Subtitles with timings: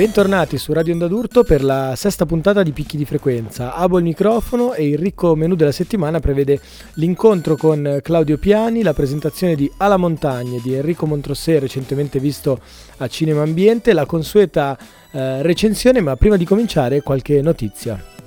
[0.00, 3.74] Bentornati su Radio Onda d'Urto per la sesta puntata di Picchi di Frequenza.
[3.74, 6.58] Abo il microfono e il ricco menù della settimana prevede
[6.94, 12.60] l'incontro con Claudio Piani, la presentazione di Alla Montagne di Enrico Montrossè, recentemente visto
[12.96, 14.78] a Cinema Ambiente, la consueta
[15.10, 18.19] eh, recensione, ma prima di cominciare qualche notizia.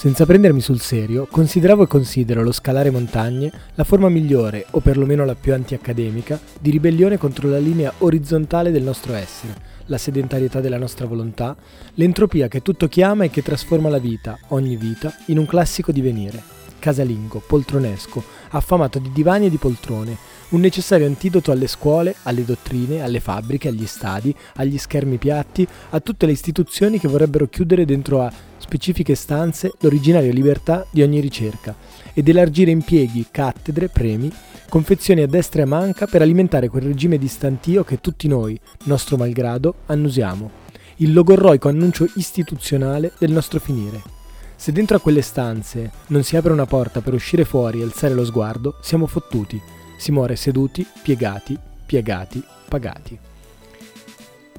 [0.00, 5.26] Senza prendermi sul serio, consideravo e considero lo scalare montagne la forma migliore, o perlomeno
[5.26, 9.54] la più antiaccademica, di ribellione contro la linea orizzontale del nostro essere,
[9.88, 11.54] la sedentarietà della nostra volontà,
[11.96, 16.42] l'entropia che tutto chiama e che trasforma la vita, ogni vita, in un classico divenire.
[16.78, 20.16] Casalingo, poltronesco, affamato di divani e di poltrone,
[20.50, 26.00] un necessario antidoto alle scuole, alle dottrine, alle fabbriche, agli stadi, agli schermi piatti, a
[26.00, 31.74] tutte le istituzioni che vorrebbero chiudere dentro a specifiche stanze l'originaria libertà di ogni ricerca
[32.12, 34.30] ed elargire impieghi, cattedre, premi,
[34.68, 38.58] confezioni a destra e a manca per alimentare quel regime di stantio che tutti noi,
[38.84, 40.68] nostro malgrado, annusiamo.
[40.96, 44.02] Il logorroico annuncio istituzionale del nostro finire.
[44.54, 48.12] Se dentro a quelle stanze non si apre una porta per uscire fuori e alzare
[48.12, 49.79] lo sguardo, siamo fottuti.
[50.00, 53.18] Si muore seduti, piegati, piegati, pagati.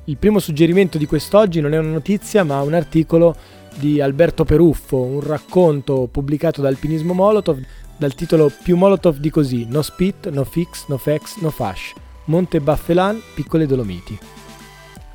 [0.03, 3.36] Il primo suggerimento di quest'oggi non è una notizia, ma un articolo
[3.73, 7.60] di Alberto Peruffo, un racconto pubblicato da Alpinismo Molotov
[7.98, 11.94] dal titolo Più Molotov di così, no spit, no fix, no fax, no fash,
[12.26, 14.15] Monte Baffelan, piccole Dolomiti.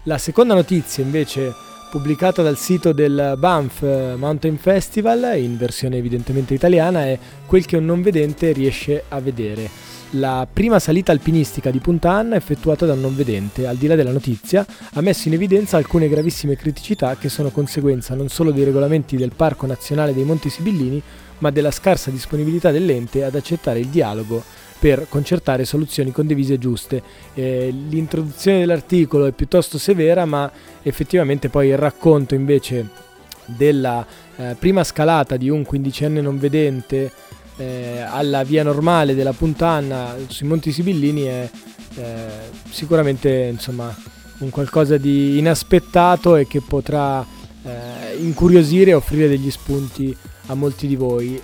[0.03, 1.55] La seconda notizia invece
[1.89, 7.85] pubblicata dal sito del Banff Mountain Festival, in versione evidentemente italiana, è quel che un
[7.85, 13.01] non vedente riesce a vedere la prima salita alpinistica di Punta Anna effettuata da un
[13.01, 17.29] non vedente, al di là della notizia, ha messo in evidenza alcune gravissime criticità che
[17.29, 21.03] sono conseguenza non solo dei regolamenti del Parco Nazionale dei Monti Sibillini,
[21.39, 24.43] ma della scarsa disponibilità dell'ente ad accettare il dialogo
[24.79, 27.03] per concertare soluzioni condivise e giuste.
[27.35, 30.51] Eh, l'introduzione dell'articolo è piuttosto severa, ma
[30.83, 33.05] effettivamente poi il racconto invece
[33.47, 34.05] della
[34.37, 37.11] eh, prima scalata di un quindicenne non vedente
[37.57, 41.51] eh, alla via normale della Puntanna sui Monti Sibillini è
[41.97, 42.27] eh,
[42.71, 43.95] sicuramente insomma,
[44.39, 47.25] un qualcosa di inaspettato e che potrà
[47.63, 51.41] eh, incuriosire e offrire degli spunti a molti di voi.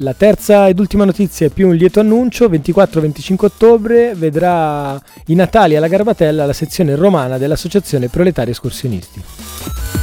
[0.00, 5.74] La terza ed ultima notizia è più un lieto annuncio, 24-25 ottobre vedrà i Natali
[5.74, 9.95] alla Garbatella la sezione romana dell'Associazione Proletari Escursionisti.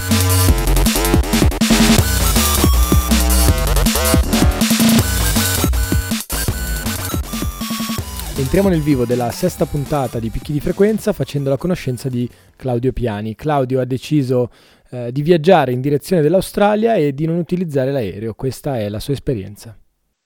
[8.44, 12.28] Entriamo nel vivo della sesta puntata di Picchi di Frequenza facendo la conoscenza di
[12.58, 13.36] Claudio Piani.
[13.36, 14.52] Claudio ha deciso
[14.92, 19.14] eh, di viaggiare in direzione dell'Australia e di non utilizzare l'aereo, questa è la sua
[19.14, 19.74] esperienza.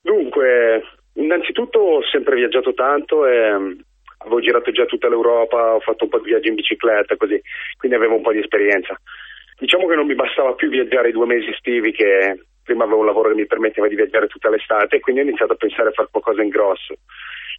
[0.01, 0.81] Dunque,
[1.13, 3.71] innanzitutto ho sempre viaggiato tanto e mm,
[4.25, 7.39] avevo girato già tutta l'Europa, ho fatto un po' di viaggi in bicicletta, così,
[7.77, 8.99] quindi avevo un po' di esperienza.
[9.59, 13.05] Diciamo che non mi bastava più viaggiare i due mesi estivi che prima avevo un
[13.05, 16.09] lavoro che mi permetteva di viaggiare tutta l'estate quindi ho iniziato a pensare a fare
[16.11, 16.95] qualcosa in grosso.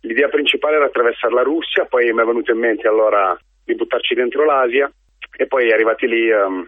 [0.03, 4.15] L'idea principale era attraversare la Russia, poi mi è venuto in mente allora di buttarci
[4.15, 4.91] dentro l'Asia
[5.37, 6.67] e poi arrivati lì um,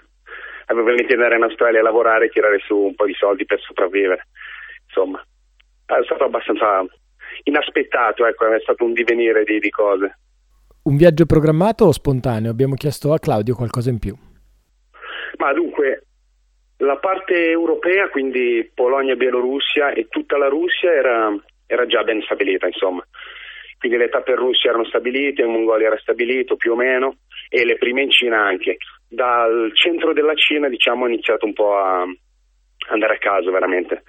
[0.66, 3.14] avevo in mente di andare in Australia a lavorare e tirare su un po' di
[3.14, 4.26] soldi per sopravvivere.
[4.86, 5.24] Insomma,
[5.86, 6.84] è stato abbastanza
[7.44, 10.18] inaspettato, ecco, è stato un divenire di, di cose.
[10.82, 12.50] Un viaggio programmato o spontaneo?
[12.50, 14.14] Abbiamo chiesto a Claudio qualcosa in più.
[15.36, 16.06] Ma dunque,
[16.78, 21.34] la parte europea, quindi Polonia, Bielorussia e tutta la Russia era
[21.70, 23.04] era già ben stabilita, insomma.
[23.78, 27.16] Quindi le tappe in Russia erano stabilite, in Mongolia era stabilito più o meno
[27.48, 28.76] e le prime in Cina anche.
[29.08, 32.04] Dal centro della Cina, diciamo, ho iniziato un po' a
[32.90, 34.02] andare a caso veramente.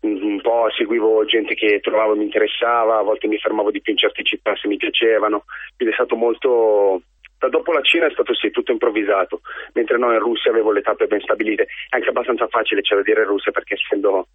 [0.00, 3.92] Un po' seguivo gente che trovavo e mi interessava, a volte mi fermavo di più
[3.92, 5.44] in certe città se mi piacevano,
[5.74, 7.02] quindi è stato molto
[7.38, 9.40] da dopo la Cina è stato sì, tutto improvvisato,
[9.72, 11.64] mentre no in Russia avevo le tappe ben stabilite.
[11.64, 14.28] È anche abbastanza facile, c'è da dire in Russia, perché essendo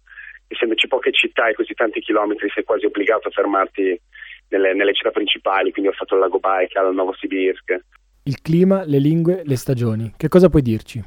[0.52, 4.00] essendoci poche città e così tanti chilometri sei quasi obbligato a fermarti
[4.48, 7.80] nelle, nelle città principali, quindi ho fatto il lago Baikal, il Novosibirsk.
[8.24, 10.12] il clima, le lingue, le stagioni.
[10.16, 11.02] Che cosa puoi dirci?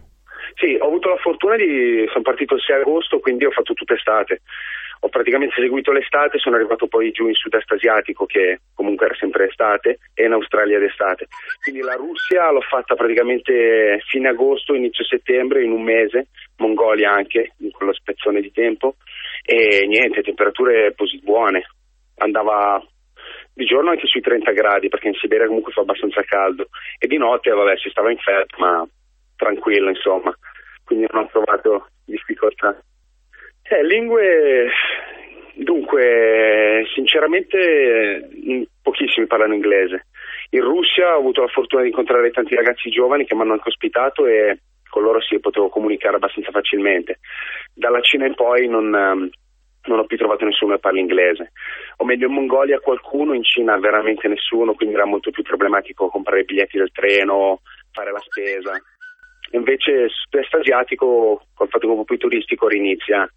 [0.55, 2.05] Sì, ho avuto la fortuna di...
[2.09, 4.41] sono partito il 6 agosto, quindi ho fatto tutta estate.
[5.01, 9.47] Ho praticamente seguito l'estate, sono arrivato poi giù in sud-est asiatico, che comunque era sempre
[9.47, 11.27] estate, e in Australia d'estate.
[11.61, 16.27] Quindi la Russia l'ho fatta praticamente fine agosto, inizio settembre, in un mese,
[16.57, 18.95] Mongolia anche, in quello spezzone di tempo,
[19.45, 21.63] e niente, temperature così buone.
[22.17, 22.83] Andava
[23.53, 27.17] di giorno anche sui 30 gradi, perché in Siberia comunque fa abbastanza caldo, e di
[27.17, 28.87] notte, vabbè, si stava in freddo, ma
[29.37, 30.35] tranquillo, insomma.
[30.83, 32.77] Quindi non ho trovato difficoltà.
[33.63, 34.69] Eh, lingue,
[35.55, 38.29] dunque, sinceramente
[38.81, 40.07] pochissimi parlano inglese.
[40.51, 43.69] In Russia ho avuto la fortuna di incontrare tanti ragazzi giovani che mi hanno anche
[43.69, 44.59] ospitato e
[44.95, 47.19] con loro sì potevo comunicare abbastanza facilmente.
[47.73, 49.29] Dalla Cina in poi non, ehm,
[49.87, 51.51] non ho più trovato nessuno che parli inglese.
[51.97, 56.41] O meglio, in Mongolia qualcuno, in Cina veramente nessuno, quindi era molto più problematico comprare
[56.41, 57.59] i biglietti del treno,
[57.91, 58.71] fare la spesa.
[59.51, 63.29] Invece sud-est asiatico, col fatto che un po' più turistico, rinizia,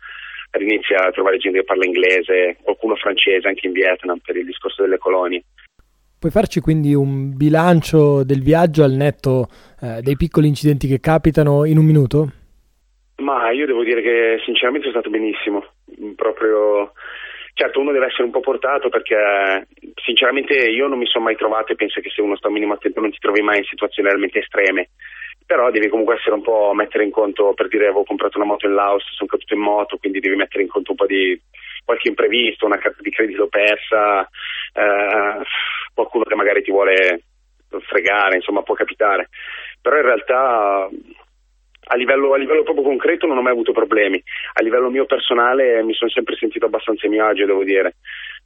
[0.52, 4.82] rinizia a trovare gente che parla inglese, qualcuno francese anche in Vietnam per il discorso
[4.82, 5.43] delle colonie.
[6.18, 9.46] Puoi farci quindi un bilancio del viaggio al netto
[9.80, 12.32] eh, dei piccoli incidenti che capitano in un minuto?
[13.18, 15.64] Ma io devo dire che sinceramente è stato benissimo,
[16.16, 16.92] proprio
[17.54, 19.66] certo uno deve essere un po' portato perché
[20.02, 22.74] sinceramente io non mi sono mai trovato e penso che se uno sta un minimo
[22.74, 24.90] attento non ti trovi mai in situazioni realmente estreme
[25.48, 28.66] però devi comunque essere un po' mettere in conto, per dire avevo comprato una moto
[28.66, 31.40] in Laos, sono caduto in moto, quindi devi mettere in conto un po' di
[31.86, 34.28] qualche imprevisto, una carta di credito persa,
[34.74, 35.40] eh,
[35.98, 37.24] qualcuno che magari ti vuole
[37.88, 39.28] fregare, insomma può capitare.
[39.82, 40.88] Però in realtà
[41.90, 44.22] a livello, a livello, proprio concreto non ho mai avuto problemi.
[44.54, 47.96] A livello mio personale mi sono sempre sentito abbastanza a mio agio, devo dire.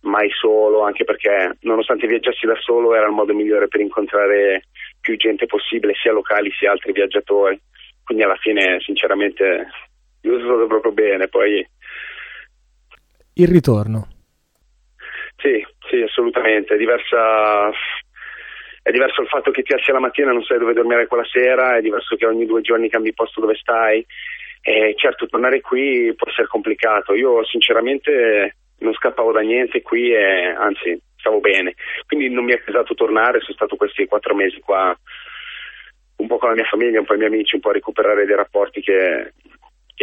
[0.02, 4.64] Mai solo, anche perché nonostante viaggiassi da solo era il modo migliore per incontrare
[5.00, 7.60] più gente possibile, sia locali sia altri viaggiatori.
[8.04, 9.68] Quindi alla fine, sinceramente,
[10.22, 11.28] io sono stato proprio bene.
[11.28, 11.66] Poi...
[13.34, 14.11] Il ritorno.
[16.02, 16.74] Assolutamente.
[16.74, 17.70] È diversa
[18.82, 21.24] è diverso il fatto che ti alzi la mattina e non sai dove dormire quella
[21.24, 24.04] sera, è diverso che ogni due giorni cambi posto dove stai.
[24.60, 27.14] E certo, tornare qui può essere complicato.
[27.14, 31.74] Io sinceramente non scappavo da niente qui e anzi stavo bene.
[32.06, 34.96] Quindi non mi è pesato tornare, sono stato questi quattro mesi qua
[36.16, 38.24] un po' con la mia famiglia, un po' i miei amici, un po' a recuperare
[38.24, 39.32] dei rapporti che,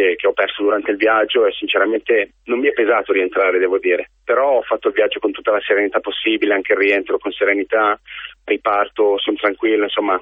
[0.00, 3.78] che, che, ho perso durante il viaggio e sinceramente non mi è pesato rientrare, devo
[3.78, 4.10] dire.
[4.24, 8.00] Però ho fatto il viaggio con tutta la serenità possibile, anche il rientro con serenità,
[8.44, 10.18] riparto, sono tranquillo, insomma.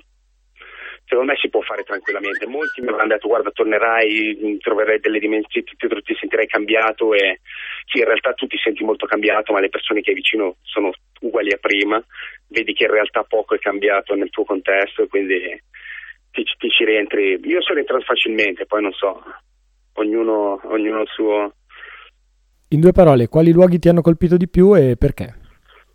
[1.04, 2.46] Secondo me si può fare tranquillamente.
[2.46, 7.40] Molti mi avranno detto guarda tornerai, troverai delle dimensioni, ti, ti sentirai cambiato e
[7.86, 10.90] sì, in realtà tu ti senti molto cambiato, ma le persone che hai vicino sono
[11.20, 12.02] uguali a prima,
[12.48, 15.38] vedi che in realtà poco è cambiato nel tuo contesto e quindi
[16.30, 17.40] ti, ti ci rientri.
[17.44, 19.22] Io sono rientrato facilmente, poi non so,
[19.98, 21.52] ognuno, ognuno il suo.
[22.70, 25.34] In due parole, quali luoghi ti hanno colpito di più e perché?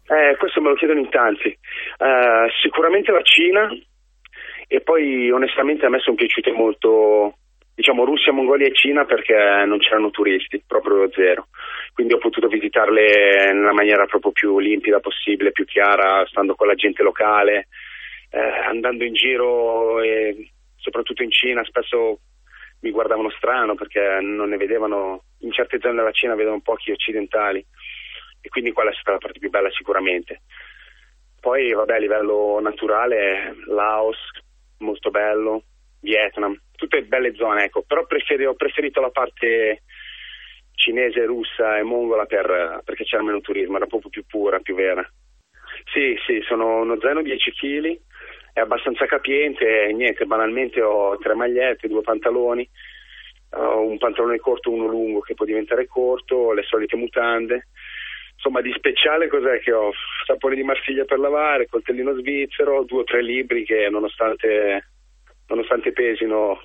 [0.07, 1.47] Eh, questo me lo chiedono in tanti.
[1.97, 3.69] Uh, sicuramente la Cina
[4.67, 7.37] e poi onestamente a me sono piaciute molto,
[7.75, 9.35] diciamo, Russia, Mongolia e Cina perché
[9.65, 11.47] non c'erano turisti, proprio zero.
[11.93, 16.75] Quindi ho potuto visitarle nella maniera proprio più limpida possibile, più chiara, stando con la
[16.75, 17.67] gente locale,
[18.31, 22.19] eh, andando in giro e soprattutto in Cina spesso
[22.83, 27.65] mi guardavano strano perché non ne vedevano, in certe zone della Cina vedono pochi occidentali
[28.41, 30.41] e quindi quella è stata la parte più bella sicuramente.
[31.39, 34.17] Poi vabbè a livello naturale Laos,
[34.79, 35.63] molto bello,
[36.01, 39.83] Vietnam, tutte belle zone ecco, però preferi, ho preferito la parte
[40.75, 45.07] cinese, russa e mongola per, perché c'era meno turismo, era proprio più pura, più vera.
[45.93, 47.99] Sì, sì, sono uno zaino 10 kg
[48.53, 52.69] è abbastanza capiente niente, banalmente ho tre magliette, due pantaloni,
[53.55, 57.67] ho un pantalone corto e uno lungo che può diventare corto, le solite mutande.
[58.35, 59.91] Insomma, di speciale cos'è che ho?
[60.25, 64.89] Sapone di Marsiglia per lavare, coltellino svizzero, due o tre libri che nonostante,
[65.47, 66.61] nonostante pesino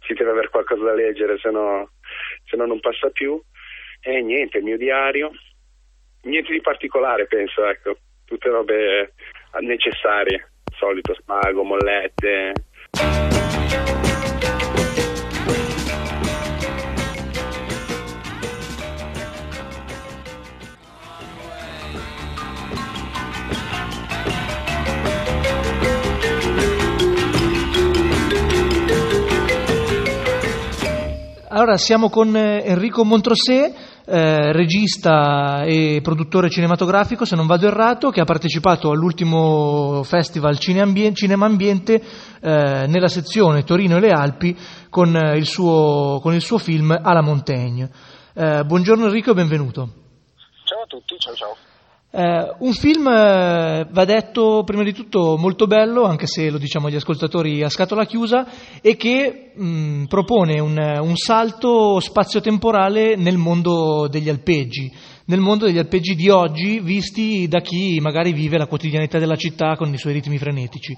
[0.00, 1.90] si deve avere qualcosa da leggere, se no,
[2.44, 3.40] se no non passa più.
[4.00, 5.32] E niente, il mio diario,
[6.22, 9.12] niente di particolare penso, ecco, tutte robe
[9.60, 10.47] necessarie
[10.78, 12.52] solito spago, mollette.
[31.50, 33.74] Allora siamo con eh, Enrico Montrosé,
[34.10, 41.44] eh, regista e produttore cinematografico, se non vado errato, che ha partecipato all'ultimo festival Cinema
[41.44, 42.02] Ambiente
[42.40, 44.56] eh, nella sezione Torino e le Alpi
[44.88, 47.90] con il suo, con il suo film A la Montaigne.
[48.32, 49.88] Eh, buongiorno Enrico e benvenuto.
[50.64, 51.67] Ciao a tutti, ciao ciao.
[52.10, 56.86] Eh, un film, eh, va detto prima di tutto, molto bello, anche se lo diciamo
[56.86, 58.46] agli ascoltatori a scatola chiusa,
[58.80, 64.90] e che mh, mm, propone un, un, salto spazio-temporale nel mondo degli alpeggi,
[65.26, 69.76] nel mondo degli alpeggi di oggi, visti da chi magari vive la quotidianità della città
[69.76, 70.96] con i suoi ritmi frenetici.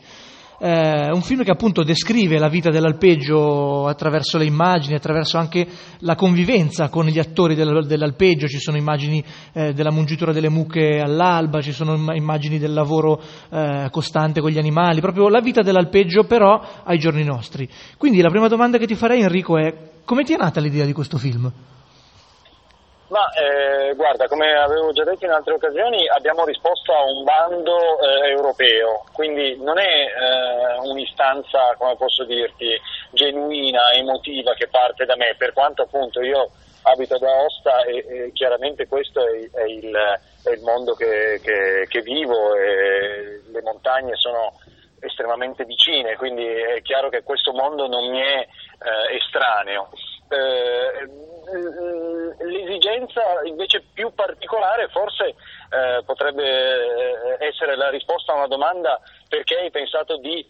[0.62, 5.66] Eh, un film che appunto descrive la vita dell'alpeggio attraverso le immagini, attraverso anche
[6.00, 9.24] la convivenza con gli attori del, dell'alpeggio, ci sono immagini
[9.54, 14.58] eh, della mungitura delle mucche all'alba, ci sono immagini del lavoro eh, costante con gli
[14.58, 17.66] animali, proprio la vita dell'alpeggio però ai giorni nostri.
[17.96, 19.74] Quindi la prima domanda che ti farei Enrico è
[20.04, 21.50] come ti è nata l'idea di questo film?
[23.10, 27.98] Ma eh, guarda, come avevo già detto in altre occasioni, abbiamo risposto a un bando
[27.98, 35.16] eh, europeo, quindi non è eh, un'istanza, come posso dirti, genuina, emotiva che parte da
[35.16, 36.50] me, per quanto appunto io
[36.82, 39.92] abito da Aosta e, e chiaramente questo è, è, il,
[40.44, 44.52] è il, mondo che, che, che vivo e le montagne sono
[45.00, 49.88] estremamente vicine, quindi è chiaro che questo mondo non mi è eh, estraneo.
[50.30, 51.28] Eh,
[52.44, 55.34] l'esigenza invece più particolare forse
[55.70, 60.46] eh, potrebbe eh, essere la risposta a una domanda perché hai pensato di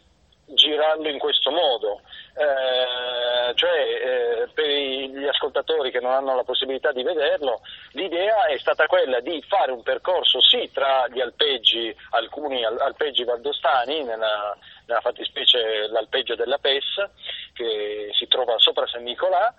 [0.53, 2.01] girarlo in questo modo,
[2.35, 7.61] eh, cioè eh, per gli ascoltatori che non hanno la possibilità di vederlo,
[7.93, 14.03] l'idea è stata quella di fare un percorso sì tra gli alpeggi, alcuni alpeggi valdostani,
[14.03, 14.57] nella,
[14.91, 17.09] nella fattispecie l'alpeggio della PES
[17.55, 19.55] che si trova sopra San Nicolà,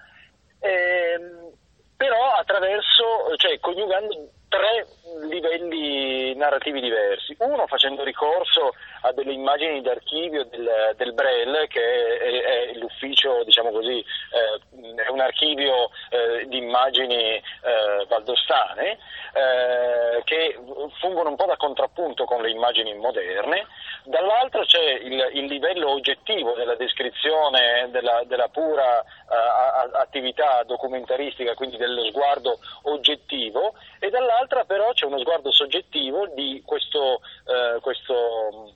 [0.60, 1.52] ehm,
[1.96, 4.86] però attraverso, cioè coniugando tre
[5.30, 7.34] livelli narrativi diversi.
[7.40, 13.72] Uno facendo ricorso a delle immagini d'archivio del, del BREL, che è, è l'ufficio, diciamo
[13.72, 18.98] così, eh, è un archivio eh, di immagini eh, valdostane,
[19.34, 19.91] eh,
[20.32, 20.58] che
[21.02, 23.68] fungono un po' da contrappunto con le immagini moderne.
[24.06, 31.76] Dall'altro c'è il, il livello oggettivo della descrizione della, della pura uh, attività documentaristica, quindi
[31.76, 38.76] dello sguardo oggettivo, e dall'altra però c'è uno sguardo soggettivo di questo, uh, questo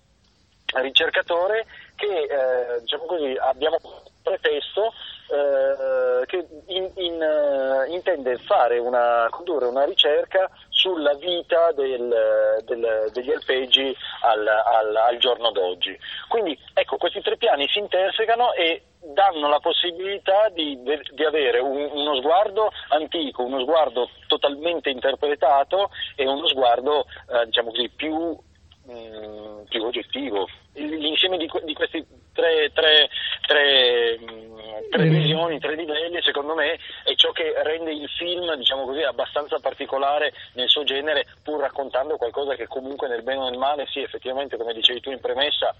[0.74, 3.78] ricercatore che eh, diciamo così, abbiamo
[4.22, 4.92] pretesto
[5.32, 8.38] eh, che in, in, uh, intende
[8.80, 10.50] una, condurre una ricerca
[10.86, 15.98] sulla vita del, del, degli alpeggi al, al, al, giorno d'oggi.
[16.28, 20.80] Quindi ecco, questi tre piani si intersecano e danno la possibilità di,
[21.12, 27.72] di avere un, uno sguardo antico, uno sguardo totalmente interpretato e uno sguardo eh, diciamo
[27.72, 28.38] così, più
[28.88, 30.48] Mm, più oggettivo.
[30.74, 33.10] L'insieme di, di questi tre, tre,
[33.48, 34.55] tre, mm,
[34.90, 39.60] tre visioni, tre livelli, secondo me, è ciò che rende il film, diciamo così, abbastanza
[39.60, 44.02] particolare nel suo genere, pur raccontando qualcosa che comunque nel bene o nel male, sì,
[44.02, 45.74] effettivamente, come dicevi tu in premessa,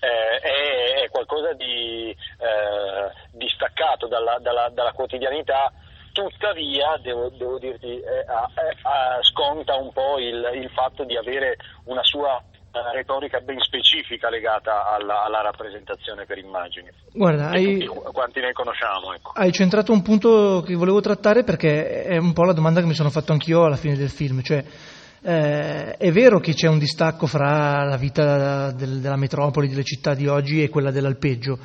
[0.00, 5.72] eh, è, è, qualcosa di eh, distaccato dalla, dalla, dalla quotidianità.
[6.12, 12.02] Tuttavia devo, devo dirti eh, eh, sconta un po' il, il, fatto di avere una
[12.02, 16.88] sua eh, retorica ben specifica legata alla, alla rappresentazione per immagini.
[17.12, 19.12] Guarda, hai, quanti ne conosciamo?
[19.12, 19.32] Ecco.
[19.34, 22.94] Hai centrato un punto che volevo trattare perché è un po' la domanda che mi
[22.94, 24.64] sono fatto anch'io alla fine del film, cioè
[25.22, 30.14] eh, è vero che c'è un distacco fra la vita del, della metropoli, delle città
[30.14, 31.58] di oggi e quella dell'alpeggio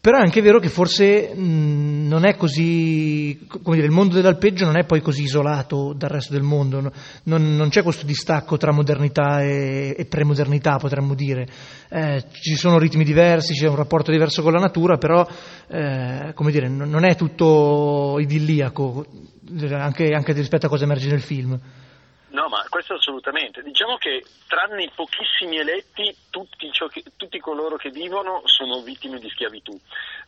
[0.00, 4.64] però è anche vero che forse mh, non è così, come dire, il mondo dell'alpeggio
[4.64, 6.92] non è poi così isolato dal resto del mondo, no?
[7.24, 11.46] non, non, c'è questo distacco tra modernità e, e premodernità, potremmo dire.
[11.90, 15.26] Eh, ci sono ritmi diversi, c'è un rapporto diverso con la natura, però
[15.68, 19.04] eh, come dire, non, non, è tutto idilliaco,
[19.72, 21.60] anche, anche rispetto a cosa emerge nel film.
[22.30, 23.62] No, ma questo assolutamente.
[23.62, 29.28] Diciamo che tranne i pochissimi eletti, tutti, che, tutti coloro che vivono sono vittime di
[29.28, 29.78] schiavitù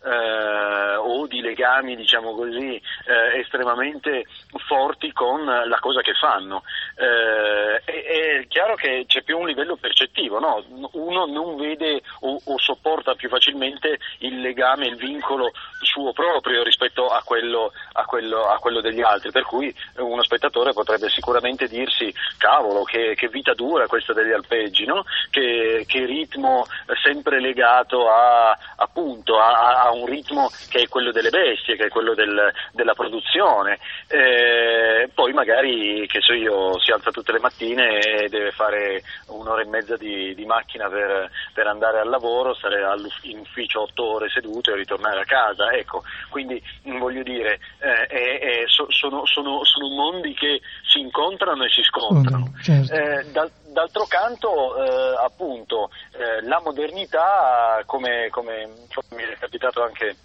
[0.05, 4.25] eh, o di legami, diciamo così, eh, estremamente
[4.67, 6.63] forti con la cosa che fanno.
[6.97, 10.65] Eh, e, è chiaro che c'è più un livello percettivo, no?
[10.93, 17.07] uno non vede o, o, sopporta più facilmente il legame, il vincolo suo proprio rispetto
[17.07, 22.13] a quello, a, quello, a quello, degli altri, per cui uno spettatore potrebbe sicuramente dirsi
[22.39, 25.05] cavolo che, che vita dura questa degli alpeggi, no?
[25.31, 26.65] che, che, ritmo
[27.03, 31.89] sempre legato a, appunto, a, a, un ritmo che è quello delle bestie, che è
[31.89, 37.99] quello del, della produzione, eh, poi magari che so io si alza tutte le mattine
[37.99, 42.81] e deve fare un'ora e mezza di, di macchina per, per, andare al lavoro, stare
[43.23, 46.63] in ufficio otto ore seduto e ritornare a casa, ecco, quindi
[46.99, 52.53] voglio dire, eh, eh, so, sono, sono, sono, mondi che si incontrano e si scontrano.
[52.63, 52.95] Certo.
[52.95, 58.69] Eh, dal, d'altro canto, eh, appunto, eh, la modernità, come, come
[59.11, 60.17] mi è capitato anche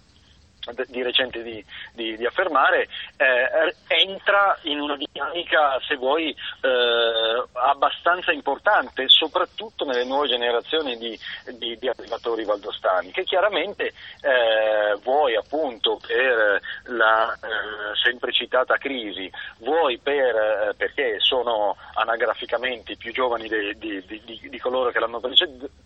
[0.86, 8.32] di recente di, di, di affermare, eh, entra in una dinamica, se vuoi, eh, abbastanza
[8.32, 11.18] importante, soprattutto nelle nuove generazioni di,
[11.56, 19.98] di arrivatori valdostani, che chiaramente eh, vuoi appunto per la eh, sempre citata crisi, vuoi
[19.98, 25.20] per, eh, perché sono anagraficamente più giovani di, coloro che l'hanno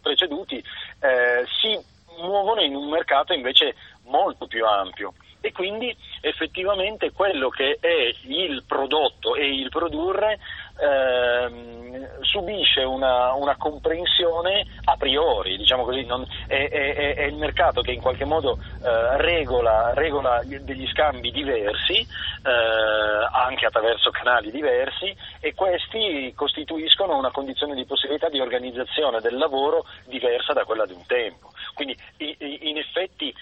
[0.03, 0.63] preceduti,
[1.01, 1.79] eh, si
[2.19, 8.63] muovono in un mercato invece molto più ampio e quindi effettivamente quello che è il
[8.67, 10.39] prodotto e il produrre
[10.81, 17.83] ehm, subisce una, una, comprensione a priori, diciamo così, non, è, è, è, il mercato
[17.83, 25.15] che in qualche modo eh, regola, regola, degli scambi diversi, eh, anche attraverso canali diversi,
[25.41, 30.93] e questi costituiscono una condizione di possibilità di organizzazione del lavoro diversa da quella di
[30.93, 31.51] un tempo.
[31.75, 33.35] Quindi in effetti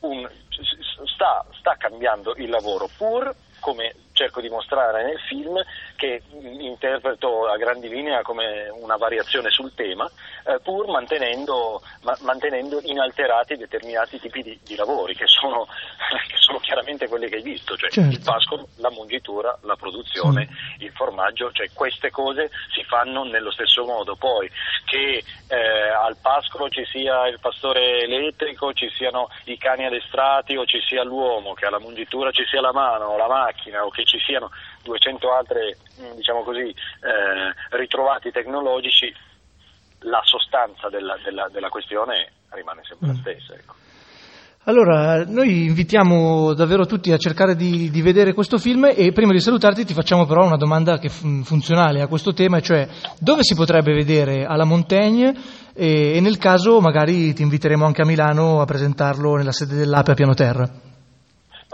[0.00, 0.28] un,
[1.14, 5.60] sta, sta cambiando il lavoro, pur come cerco di mostrare nel film,
[5.96, 10.08] che interpreto a grandi linee come una variazione sul tema,
[10.46, 15.66] eh, pur mantenendo, ma, mantenendo, inalterati determinati tipi di, di lavori, che sono,
[16.28, 18.10] che sono, chiaramente quelli che hai visto, cioè certo.
[18.10, 20.48] il pascolo, la mungitura, la produzione,
[20.78, 20.84] sì.
[20.84, 24.14] il formaggio, cioè queste cose si fanno nello stesso modo.
[24.14, 24.48] Poi
[24.84, 30.64] che eh, al pascolo ci sia il pastore elettrico, ci siano i cani addestrati o
[30.64, 34.04] ci sia l'uomo, che alla mungitura ci sia la mano o la macchina o che
[34.12, 34.50] ci siano
[34.84, 39.12] 200 altri mm, diciamo così, eh, ritrovati tecnologici,
[40.00, 43.10] la sostanza della, della, della questione rimane sempre mm.
[43.10, 43.54] la stessa.
[43.54, 43.74] Ecco.
[44.64, 49.40] Allora, noi invitiamo davvero tutti a cercare di, di, vedere questo film e prima di
[49.40, 52.86] salutarti ti facciamo però una domanda che f- funzionale a questo tema, cioè
[53.18, 55.34] dove si potrebbe vedere alla Montaigne
[55.74, 60.12] e, e nel caso magari ti inviteremo anche a Milano a presentarlo nella sede dell'APE
[60.12, 60.91] a piano terra.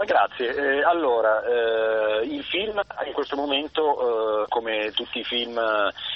[0.05, 0.55] Grazie.
[0.55, 5.59] Eh, allora, eh, il film in questo momento, eh, come tutti i film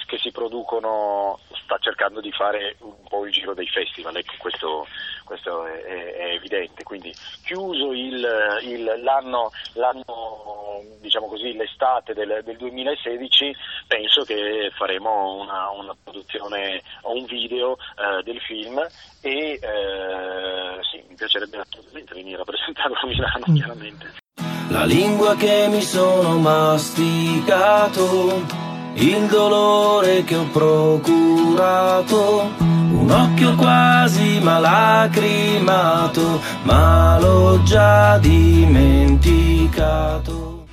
[0.05, 4.87] che si producono, sta cercando di fare un po' il giro dei festival, ecco, questo,
[5.23, 6.83] questo è, è, evidente.
[6.83, 8.25] Quindi chiuso il,
[8.63, 13.55] il, l'anno, l'anno, diciamo così, l'estate del, del, 2016,
[13.87, 18.79] penso che faremo una, una produzione o un video eh, del film
[19.21, 23.55] e eh, sì, mi piacerebbe assolutamente venire a presentarlo a Milano, mm.
[23.55, 24.21] chiaramente.
[24.69, 27.91] La lingua che mi sono masticato,
[28.95, 32.11] il dolore che ho procurato,
[33.13, 40.65] occhio quasi malacrimato, ma l'ho già dimenticato.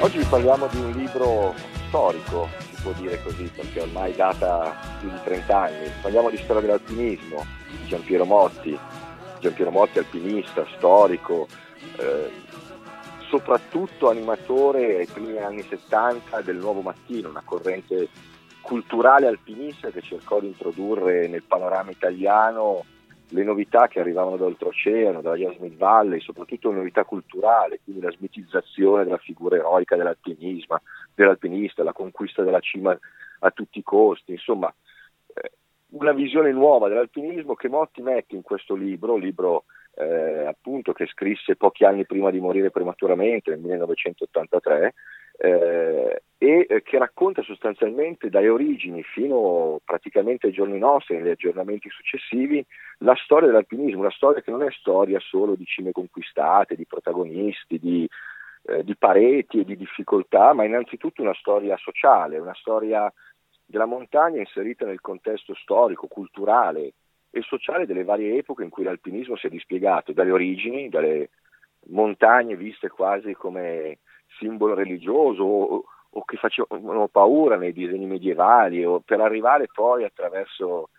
[0.00, 1.54] Oggi parliamo di un libro
[1.88, 5.90] storico, si può dire così, perché ormai data più di 30 anni.
[6.00, 8.78] Parliamo di storia dell'alpinismo, di Giampiero Motti,
[9.40, 11.46] Giampiero Motti alpinista, storico,
[11.98, 12.30] eh,
[13.30, 18.08] soprattutto animatore ai primi anni 70 del Nuovo Mattino, una corrente
[18.60, 22.84] culturale alpinista che cercò di introdurre nel panorama italiano
[23.28, 28.10] le novità che arrivavano da oltreoceano, dalla Yosemite Valley, soprattutto le novità culturali, quindi la
[28.10, 30.80] smitizzazione della figura eroica dell'alpinista,
[31.84, 32.98] la conquista della cima
[33.38, 34.74] a tutti i costi, insomma
[35.34, 35.52] eh,
[35.90, 39.64] una visione nuova dell'alpinismo che Motti mette in questo libro, libro
[39.94, 44.94] eh, appunto che scrisse pochi anni prima di morire prematuramente, nel 1983,
[45.42, 51.88] eh, e eh, che racconta sostanzialmente dalle origini fino praticamente ai giorni nostri, negli aggiornamenti
[51.88, 52.64] successivi,
[52.98, 57.78] la storia dell'alpinismo, una storia che non è storia solo di cime conquistate, di protagonisti,
[57.78, 58.08] di,
[58.64, 63.10] eh, di pareti e di difficoltà, ma innanzitutto una storia sociale, una storia
[63.64, 66.92] della montagna inserita nel contesto storico, culturale
[67.30, 71.30] e sociale delle varie epoche in cui l'alpinismo si è dispiegato, dalle origini, dalle
[71.88, 73.98] montagne viste quasi come
[74.38, 80.90] simbolo religioso o, o che facevano paura nei disegni medievali, per arrivare poi attraverso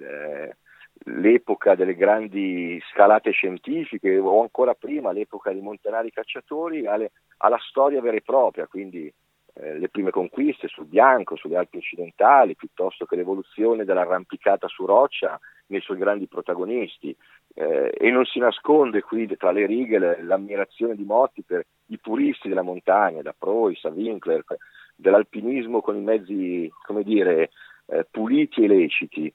[0.00, 0.56] eh,
[1.04, 8.00] l'epoca delle grandi scalate scientifiche o ancora prima l'epoca dei montanari cacciatori alle, alla storia
[8.00, 9.12] vera e propria, quindi
[9.60, 15.80] le prime conquiste sul bianco, sulle Alpi occidentali, piuttosto che l'evoluzione dell'arrampicata su roccia nei
[15.80, 17.14] suoi grandi protagonisti.
[17.54, 22.48] Eh, e non si nasconde qui tra le righe l'ammirazione di Motti per i puristi
[22.48, 24.44] della montagna, da Preuss a Winkler,
[24.94, 27.50] dell'alpinismo con i mezzi, come dire,
[27.86, 29.32] eh, puliti e leciti.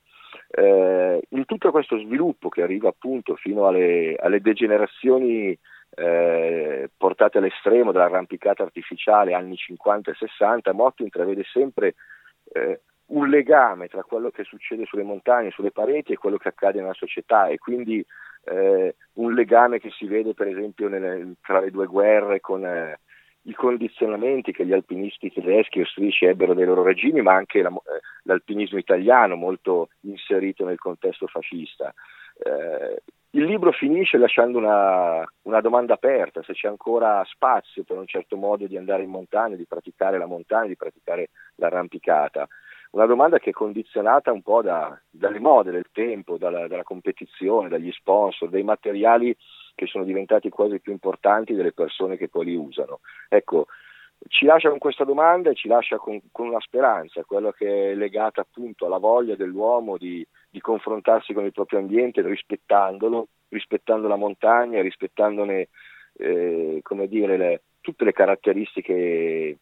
[0.50, 5.58] Eh, in tutto questo sviluppo che arriva appunto fino alle, alle degenerazioni
[5.96, 11.96] eh, portate all'estremo dell'arrampicata artificiale anni 50 e 60, Motti intravede sempre
[12.54, 16.80] eh, un legame tra quello che succede sulle montagne, sulle pareti e quello che accade
[16.80, 18.04] nella società e quindi
[18.46, 23.00] eh, un legame che si vede per esempio nelle, tra le due guerre con eh,
[23.44, 27.70] i condizionamenti che gli alpinisti tedeschi e austriaci ebbero dai loro regimi, ma anche la,
[27.70, 31.94] eh, l'alpinismo italiano molto inserito nel contesto fascista.
[33.36, 38.36] Il libro finisce lasciando una, una, domanda aperta, se c'è ancora spazio per un certo
[38.36, 42.48] modo di andare in montagna, di praticare la montagna, di praticare l'arrampicata
[42.94, 47.70] una domanda che è condizionata un po' da, dalle mode del tempo, dalla, dalla, competizione,
[47.70, 49.36] dagli sponsor, dai materiali
[49.74, 53.00] che sono diventati quasi più importanti delle persone che poi li usano.
[53.30, 53.66] Ecco,
[54.28, 57.96] ci lascia con questa domanda e ci lascia con, con una speranza, quella che è
[57.96, 64.16] legata appunto alla voglia dell'uomo di, di confrontarsi con il proprio ambiente rispettandolo, rispettando la
[64.16, 65.68] montagna, rispettandone
[66.18, 69.58] eh, come dire, le, tutte le caratteristiche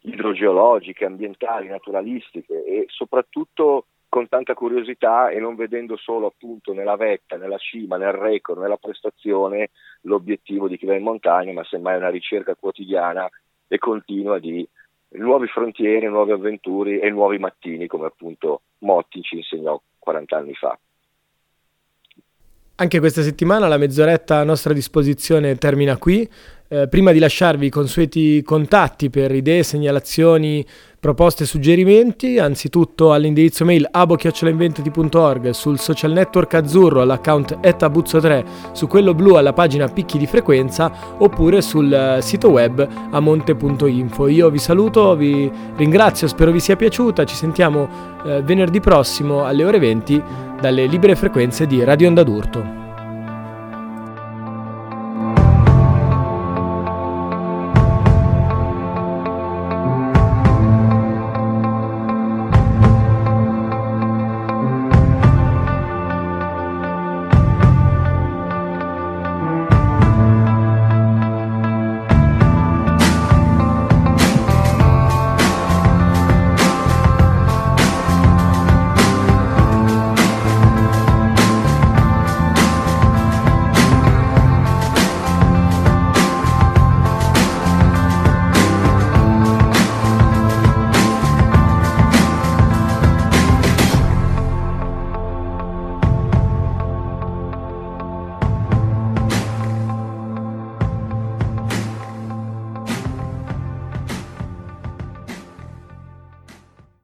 [0.00, 7.36] idrogeologiche, ambientali, naturalistiche e soprattutto con tanta curiosità e non vedendo solo appunto nella vetta,
[7.36, 9.70] nella cima, nel record, nella prestazione
[10.02, 13.30] l'obiettivo di chi va in montagna, ma semmai una ricerca quotidiana
[13.72, 14.68] e continua di
[15.12, 20.78] nuove frontiere, nuove avventure e nuovi mattini, come appunto Motti ci insegnò 40 anni fa.
[22.74, 26.28] Anche questa settimana la mezz'oretta a nostra disposizione termina qui.
[26.72, 30.64] Eh, prima di lasciarvi i consueti contatti per idee, segnalazioni,
[30.98, 39.12] proposte e suggerimenti, anzitutto all'indirizzo mail abo.inventati.org, sul social network azzurro all'account etabuzzo3, su quello
[39.12, 44.28] blu alla pagina picchi di frequenza oppure sul eh, sito web amonte.info.
[44.28, 47.86] Io vi saluto, vi ringrazio, spero vi sia piaciuta, ci sentiamo
[48.24, 50.22] eh, venerdì prossimo alle ore 20
[50.58, 52.81] dalle libere frequenze di Radio Onda d'Urto.